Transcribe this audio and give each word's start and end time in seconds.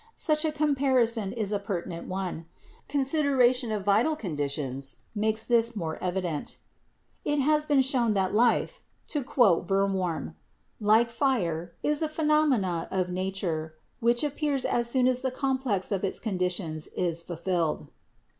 Such 0.17 0.43
a 0.45 0.51
comparison 0.51 1.31
is 1.31 1.51
a 1.51 1.59
pertinent 1.59 2.07
one. 2.07 2.47
Consideration 2.87 3.71
of 3.71 3.85
vital 3.85 4.15
conditions 4.15 4.95
makes 5.13 5.45
this 5.45 5.75
more 5.75 6.01
evident. 6.03 6.57
"It 7.23 7.37
has 7.37 7.65
been 7.67 7.83
shown 7.83 8.15
that 8.15 8.33
life," 8.33 8.81
to 9.09 9.23
quote 9.23 9.67
Verworn, 9.67 10.33
"like 10.79 11.11
fire, 11.11 11.75
is 11.83 12.01
a 12.01 12.09
phenomenon 12.09 12.87
of 12.89 13.09
nature 13.09 13.75
which 13.99 14.23
ap 14.23 14.37
pears 14.37 14.65
as 14.65 14.89
soon 14.89 15.05
as 15.05 15.21
the 15.21 15.29
complex 15.29 15.91
of 15.91 16.03
its 16.03 16.19
conditions 16.19 16.87
is 16.97 17.21
fulfilled. 17.21 17.87